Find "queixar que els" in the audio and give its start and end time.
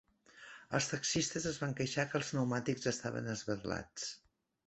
1.81-2.33